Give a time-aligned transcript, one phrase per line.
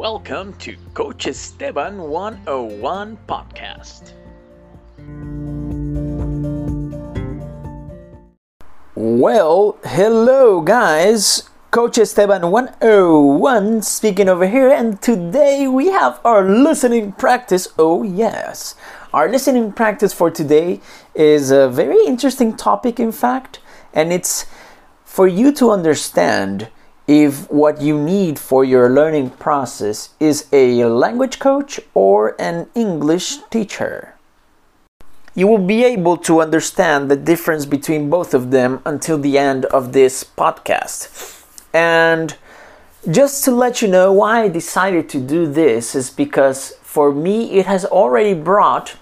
[0.00, 4.14] welcome to Coach Esteban 101 podcast.
[8.94, 11.50] Well, hello guys.
[11.70, 17.68] Coach Esteban 101 speaking over here, and today we have our listening practice.
[17.78, 18.76] Oh, yes.
[19.12, 20.80] Our listening practice for today
[21.14, 23.58] is a very interesting topic, in fact,
[23.92, 24.46] and it's
[25.04, 26.70] for you to understand
[27.10, 33.38] if what you need for your learning process is a language coach or an English
[33.50, 34.14] teacher
[35.34, 39.64] you will be able to understand the difference between both of them until the end
[39.66, 41.44] of this podcast.
[41.72, 42.36] And
[43.10, 47.52] just to let you know why I decided to do this is because for me
[47.52, 48.96] it has already brought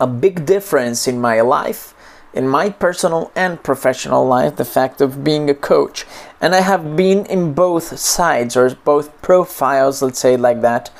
[0.00, 1.94] a big difference in my life,
[2.34, 6.06] in my personal and professional life, the fact of being a coach.
[6.40, 10.90] And I have been in both sides or both profiles, let's say like that.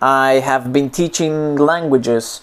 [0.00, 2.40] I have been teaching languages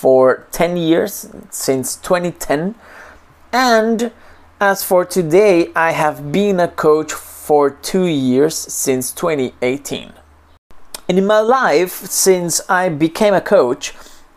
[0.00, 2.74] for 10 years since 2010
[3.52, 4.12] and
[4.60, 10.12] as for today I have been a coach for 2 years since 2018
[11.08, 13.92] and in my life since I became a coach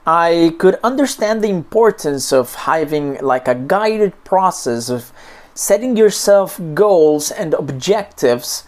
[0.06, 5.12] I could understand the importance of having like a guided process of
[5.56, 8.66] setting yourself goals and objectives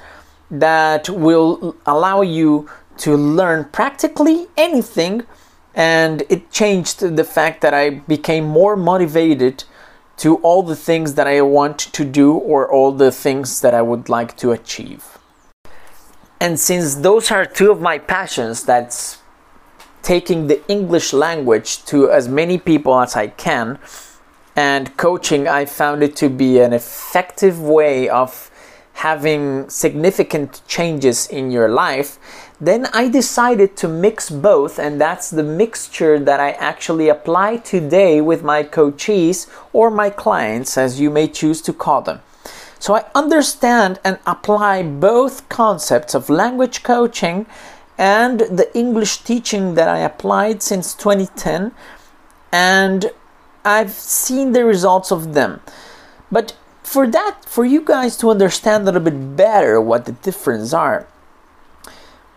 [0.49, 5.25] that will allow you to learn practically anything
[5.73, 9.65] and it changed the fact that I became more motivated
[10.17, 13.81] to all the things that I want to do or all the things that I
[13.81, 15.17] would like to achieve.
[16.39, 19.17] And since those are two of my passions, that's
[20.05, 23.77] taking the English language to as many people as I can,
[24.55, 28.49] and coaching, I found it to be an effective way of
[28.93, 32.17] having significant changes in your life
[32.61, 38.21] then I decided to mix both, and that's the mixture that I actually apply today
[38.21, 42.21] with my coachees or my clients, as you may choose to call them.
[42.79, 47.45] So I understand and apply both concepts of language coaching
[47.97, 51.71] and the English teaching that I applied since 2010,
[52.51, 53.11] and
[53.63, 55.61] I've seen the results of them.
[56.31, 60.73] But for that, for you guys to understand a little bit better what the difference
[60.73, 61.07] are,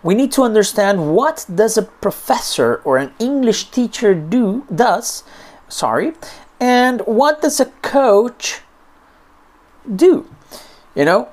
[0.02, 5.24] we need to understand what does a professor or an English teacher do does,
[5.68, 6.14] sorry,
[6.60, 8.60] and what does a coach
[9.94, 10.26] do?
[10.94, 11.28] You know?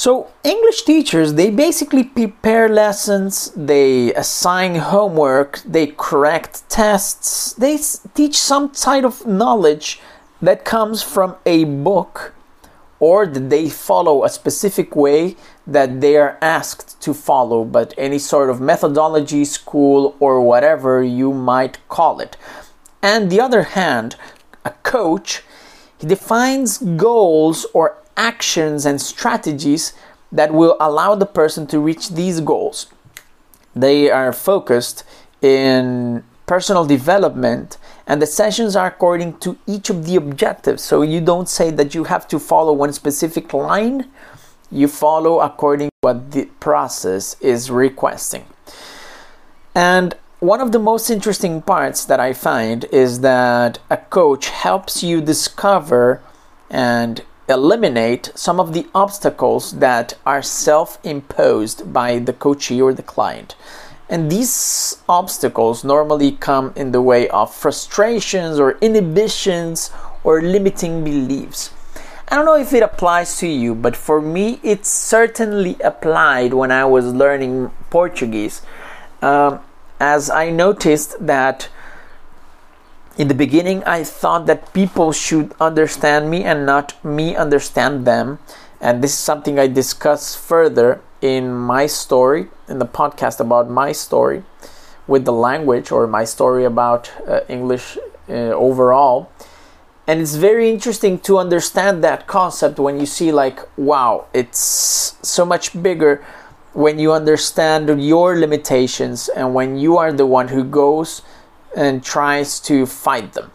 [0.00, 7.78] So English teachers, they basically prepare lessons, they assign homework, they correct tests, they
[8.14, 10.00] teach some type of knowledge
[10.40, 12.32] that comes from a book
[12.98, 18.18] or that they follow a specific way that they are asked to follow, but any
[18.18, 22.38] sort of methodology, school, or whatever you might call it.
[23.02, 24.16] And the other hand,
[24.64, 25.42] a coach,
[25.98, 29.94] he defines goals or actions and strategies
[30.30, 32.86] that will allow the person to reach these goals.
[33.74, 35.04] They are focused
[35.40, 40.82] in personal development and the sessions are according to each of the objectives.
[40.82, 44.10] So you don't say that you have to follow one specific line,
[44.70, 48.44] you follow according to what the process is requesting.
[49.74, 55.02] And one of the most interesting parts that I find is that a coach helps
[55.02, 56.20] you discover
[56.68, 63.02] and eliminate some of the obstacles that are self imposed by the coachee or the
[63.02, 63.56] client.
[64.08, 69.90] And these obstacles normally come in the way of frustrations or inhibitions
[70.24, 71.70] or limiting beliefs.
[72.28, 76.70] I don't know if it applies to you, but for me, it certainly applied when
[76.70, 78.62] I was learning Portuguese.
[79.20, 79.60] Um,
[80.00, 81.68] as I noticed that
[83.20, 88.38] in the beginning, I thought that people should understand me and not me understand them.
[88.80, 93.92] And this is something I discuss further in my story, in the podcast about my
[93.92, 94.42] story
[95.06, 97.98] with the language or my story about uh, English
[98.30, 99.30] uh, overall.
[100.06, 105.44] And it's very interesting to understand that concept when you see, like, wow, it's so
[105.44, 106.24] much bigger
[106.72, 111.20] when you understand your limitations and when you are the one who goes
[111.76, 113.50] and tries to fight them.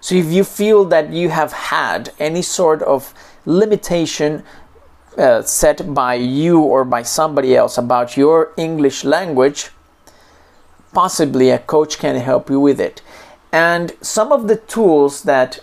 [0.00, 3.14] So if you feel that you have had any sort of
[3.46, 4.42] limitation
[5.16, 9.70] uh, set by you or by somebody else about your English language,
[10.92, 13.02] possibly a coach can help you with it.
[13.52, 15.60] And some of the tools that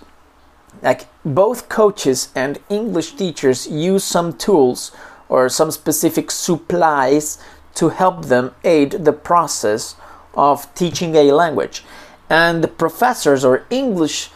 [0.81, 4.92] like both coaches and English teachers use some tools
[5.30, 7.38] or some specific supplies
[7.75, 9.95] to help them aid the process
[10.33, 11.83] of teaching a language.
[12.30, 14.30] And the professors or English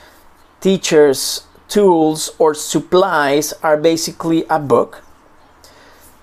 [0.60, 5.04] teachers' tools or supplies are basically a book,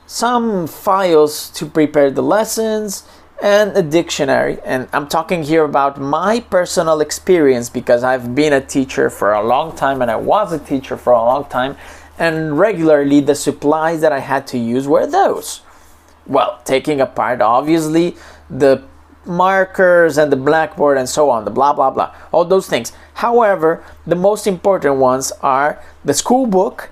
[0.07, 3.05] some files to prepare the lessons,
[3.43, 4.59] and a dictionary.
[4.65, 9.43] And I'm talking here about my personal experience because I've been a teacher for a
[9.43, 11.77] long time and I was a teacher for a long time.
[12.19, 15.63] And regularly, the supplies that I had to use were those.
[16.25, 18.17] Well, taking apart, obviously,
[18.49, 18.85] the
[19.25, 22.93] markers and the blackboard and so on, the blah blah blah, all those things.
[23.15, 26.91] However, the most important ones are the school book,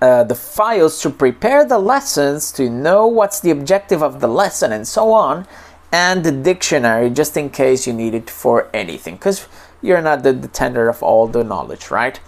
[0.00, 4.72] uh, the files to prepare the lessons, to know what's the objective of the lesson,
[4.72, 5.46] and so on,
[5.92, 9.46] and the dictionary just in case you need it for anything, because
[9.82, 12.18] you're not the, the tender of all the knowledge, right?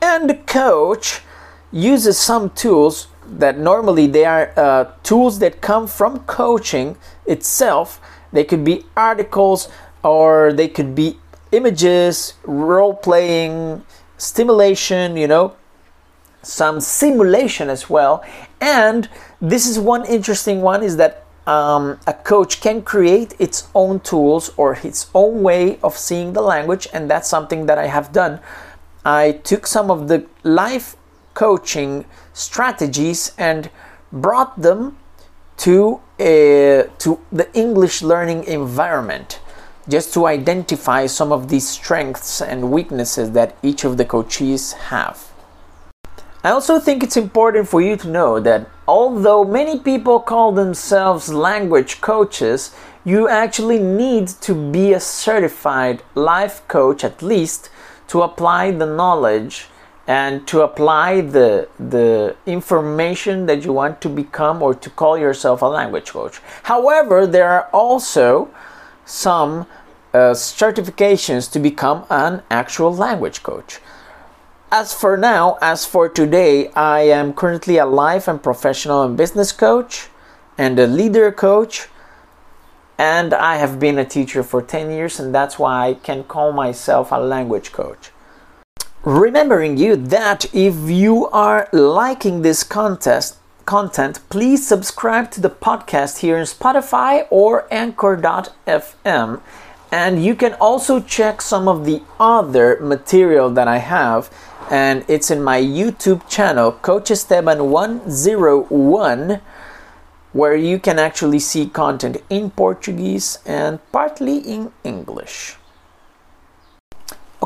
[0.00, 1.20] And the coach
[1.70, 6.96] uses some tools that normally they are uh, tools that come from coaching
[7.26, 8.00] itself.
[8.32, 9.68] They could be articles
[10.02, 11.18] or they could be
[11.52, 13.84] images, role playing,
[14.16, 15.56] stimulation, you know,
[16.42, 18.24] some simulation as well.
[18.60, 19.08] And
[19.40, 24.50] this is one interesting one is that um, a coach can create its own tools
[24.56, 28.40] or its own way of seeing the language, and that's something that I have done.
[29.04, 30.96] I took some of the life
[31.34, 33.70] coaching strategies and
[34.12, 34.98] brought them
[35.58, 39.40] to a, to the English learning environment
[39.88, 45.30] just to identify some of these strengths and weaknesses that each of the coaches have.
[46.42, 51.28] I also think it's important for you to know that although many people call themselves
[51.28, 52.74] language coaches,
[53.04, 57.68] you actually need to be a certified life coach at least
[58.08, 59.66] to apply the knowledge
[60.06, 65.62] and to apply the the information that you want to become or to call yourself
[65.62, 66.40] a language coach.
[66.64, 68.50] However, there are also
[69.04, 69.66] some
[70.12, 73.78] uh, certifications to become an actual language coach.
[74.72, 79.50] As for now, as for today, I am currently a life and professional and business
[79.52, 80.08] coach
[80.56, 81.88] and a leader coach.
[82.96, 86.52] And I have been a teacher for 10 years, and that's why I can call
[86.52, 88.10] myself a language coach.
[89.02, 96.18] Remembering you that if you are liking this contest, content, please subscribe to the podcast
[96.18, 99.40] here in Spotify or Anchor.fm.
[99.90, 104.30] And you can also check some of the other material that I have
[104.70, 109.40] and it's in my YouTube channel, Coach Esteban 101,
[110.34, 115.56] where you can actually see content in Portuguese and partly in English.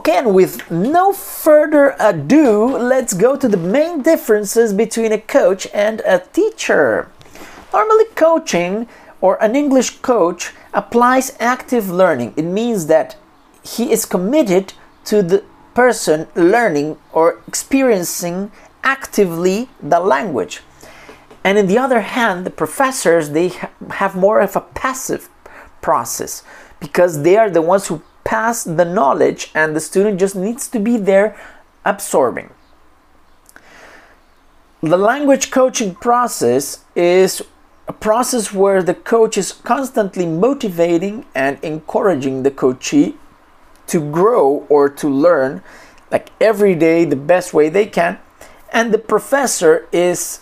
[0.06, 5.66] Okay, and with no further ado, let's go to the main differences between a coach
[5.72, 7.08] and a teacher.
[7.72, 8.86] Normally, coaching
[9.22, 12.34] or an English coach applies active learning.
[12.36, 13.16] It means that
[13.62, 14.74] he is committed
[15.06, 15.42] to the
[15.72, 18.52] person learning or experiencing
[18.82, 20.60] actively the language.
[21.42, 23.52] And in the other hand, the professors they
[23.88, 25.30] have more of a passive
[25.80, 26.42] process
[26.78, 30.78] because they are the ones who pass the knowledge and the student just needs to
[30.78, 31.36] be there
[31.84, 32.50] absorbing.
[34.82, 37.42] The language coaching process is
[37.86, 43.16] a process where the coach is constantly motivating and encouraging the coachee
[43.86, 45.62] to grow or to learn
[46.10, 48.18] like every day the best way they can
[48.72, 50.40] and the professor is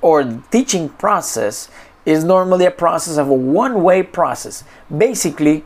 [0.00, 1.70] or the teaching process
[2.06, 4.64] is normally a process of a one way process
[4.96, 5.64] basically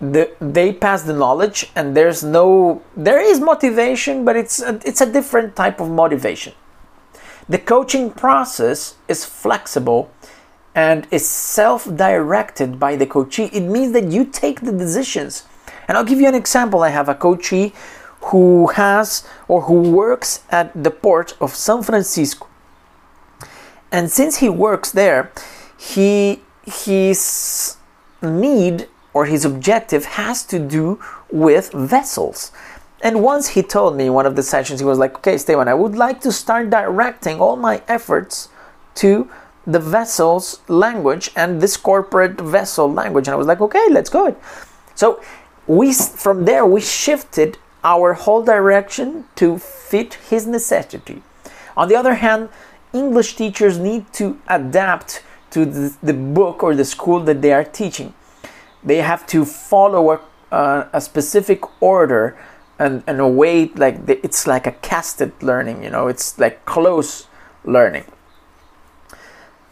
[0.00, 5.00] the, they pass the knowledge and there's no there is motivation but it's a, it's
[5.00, 6.52] a different type of motivation
[7.48, 10.10] the coaching process is flexible
[10.74, 15.44] and is self-directed by the coachee it means that you take the decisions
[15.88, 16.82] and I'll give you an example.
[16.82, 17.72] I have a coachee
[18.20, 22.46] who has or who works at the port of San Francisco.
[23.90, 25.32] And since he works there,
[25.78, 27.76] he his
[28.20, 31.00] need or his objective has to do
[31.30, 32.52] with vessels.
[33.00, 35.68] And once he told me in one of the sessions, he was like, Okay, Esteban,
[35.68, 38.48] I would like to start directing all my efforts
[38.96, 39.30] to
[39.66, 43.28] the vessel's language and this corporate vessel language.
[43.28, 44.36] And I was like, Okay, let's go.
[44.94, 45.22] So
[45.68, 51.22] we from there we shifted our whole direction to fit his necessity.
[51.76, 52.48] On the other hand,
[52.92, 57.64] English teachers need to adapt to the, the book or the school that they are
[57.64, 58.12] teaching.
[58.82, 60.20] They have to follow a,
[60.52, 62.38] uh, a specific order
[62.78, 66.64] and, and a way like the, it's like a casted learning, you know, it's like
[66.64, 67.26] close
[67.64, 68.04] learning.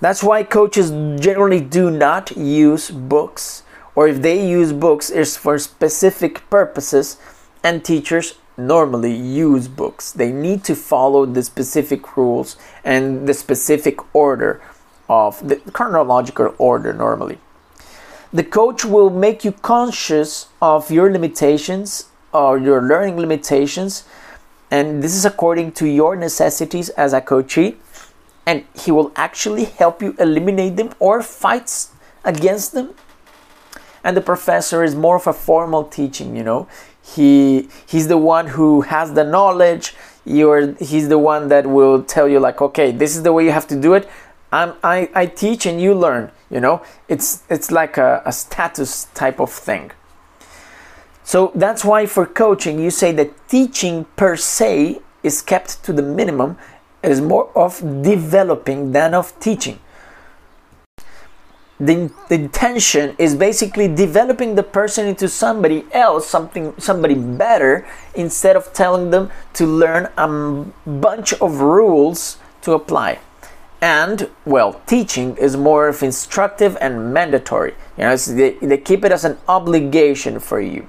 [0.01, 3.63] That's why coaches generally do not use books,
[3.95, 7.17] or if they use books, it's for specific purposes,
[7.63, 10.13] and teachers normally use books.
[10.13, 14.61] They need to follow the specific rules and the specific order
[15.09, 17.39] of the chronological order normally.
[18.37, 24.05] The coach will make you conscious of your limitations or your learning limitations,
[24.71, 27.77] and this is according to your necessities as a coachee,
[28.45, 31.87] and he will actually help you eliminate them or fight
[32.25, 32.91] against them.
[34.05, 36.69] And the professor is more of a formal teaching, you know.
[37.03, 39.95] He he's the one who has the knowledge.
[40.27, 43.53] You're he's the one that will tell you like, okay, this is the way you
[43.53, 44.07] have to do it
[44.53, 46.83] I'm, I, I teach and you learn you know?
[47.09, 49.91] It's it's like a, a status type of thing.
[51.25, 56.03] So that's why for coaching you say that teaching per se is kept to the
[56.03, 56.57] minimum
[57.03, 59.79] it is more of developing than of teaching.
[61.79, 68.57] The, the intention is basically developing the person into somebody else something somebody better instead
[68.57, 73.19] of telling them to learn a bunch of rules to apply
[73.81, 77.75] and well teaching is more of instructive and mandatory.
[77.97, 80.89] You know they, they keep it as an obligation for you.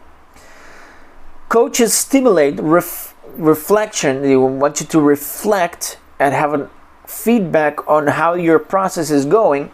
[1.49, 4.21] Coaches stimulate ref, reflection.
[4.21, 6.69] They want you to reflect and have a
[7.05, 9.71] feedback on how your process is going.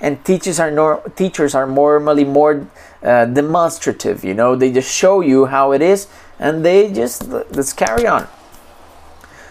[0.00, 2.66] And teachers are nor- teachers are normally more
[3.02, 4.56] uh, demonstrative you know.
[4.56, 8.26] They just show you how it is and they just let's carry on.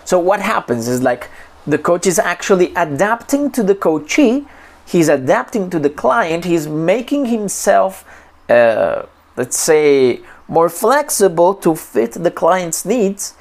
[0.03, 1.29] So what happens is like
[1.67, 4.45] the coach is actually adapting to the coachee.
[4.85, 6.45] He's adapting to the client.
[6.45, 8.05] He's making himself
[8.49, 9.05] uh,
[9.37, 13.35] let's say more flexible to fit the client's needs.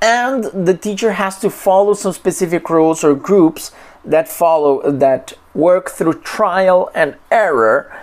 [0.00, 3.72] And the teacher has to follow some specific rules or groups
[4.04, 7.94] that follow that work through trial and error.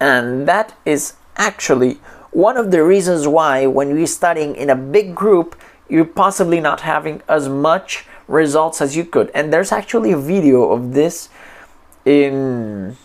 [0.00, 1.98] And that is actually
[2.32, 6.82] one of the reasons why when you're studying in a big group you're possibly not
[6.82, 9.30] having as much results as you could.
[9.34, 11.28] And there's actually a video of this
[12.04, 12.96] in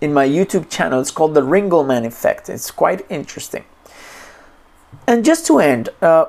[0.00, 1.00] in my YouTube channel.
[1.00, 2.48] It's called the Ringelmann effect.
[2.48, 3.64] It's quite interesting.
[5.06, 6.26] And just to end, uh,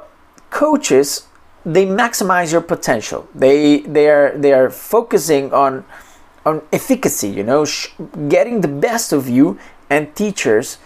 [0.50, 1.28] coaches
[1.66, 3.28] they maximize your potential.
[3.36, 5.86] They they are they are focusing on
[6.46, 7.30] on efficacy.
[7.30, 7.66] You know,
[8.30, 9.58] getting the best of you.
[9.92, 10.78] And teachers,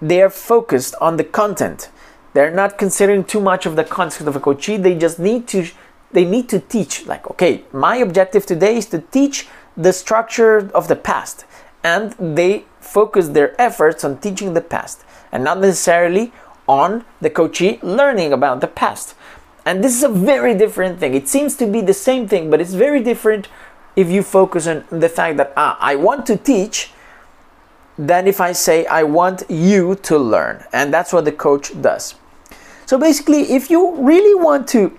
[0.00, 1.90] they are focused on the content.
[2.34, 4.76] They're not considering too much of the concept of a coachee.
[4.76, 5.66] They just need to
[6.14, 10.88] they need to teach like okay my objective today is to teach the structure of
[10.88, 11.44] the past.
[11.82, 16.32] And they focus their efforts on teaching the past and not necessarily
[16.66, 19.14] on the coachee learning about the past.
[19.66, 21.14] And this is a very different thing.
[21.14, 23.48] It seems to be the same thing but it's very different
[23.96, 26.90] if you focus on the fact that ah, i want to teach
[27.96, 30.64] than if i say i want you to learn.
[30.72, 32.14] And that's what the coach does.
[32.86, 34.98] So basically if you really want to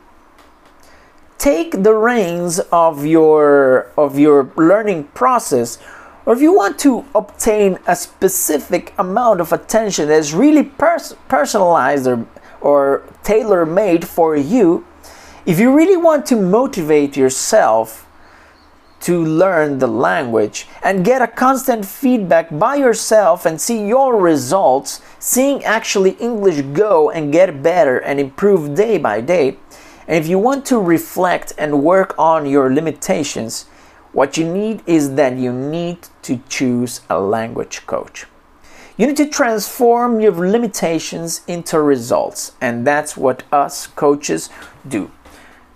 [1.38, 5.78] take the reins of your of your learning process
[6.26, 11.16] or if you want to obtain a specific amount of attention that is really pers-
[11.28, 12.26] personalized or,
[12.62, 14.86] or tailor made for you
[15.46, 18.08] if you really want to motivate yourself
[19.02, 25.02] to learn the language and get a constant feedback by yourself and see your results
[25.20, 29.58] seeing actually english go and get better and improve day by day
[30.08, 33.66] and if you want to reflect and work on your limitations,
[34.14, 38.26] what you need is that you need to choose a language coach.
[38.98, 44.50] You need to transform your limitations into results, and that's what us coaches
[44.88, 45.12] do.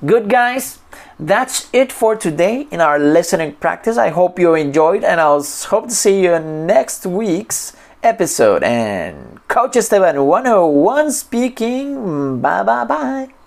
[0.05, 0.79] Good, guys?
[1.19, 3.97] That's it for today in our listening practice.
[3.97, 8.63] I hope you enjoyed, and I'll hope to see you next week's episode.
[8.63, 12.39] And Coach Esteban 101 speaking.
[12.39, 13.38] Bye bye bye.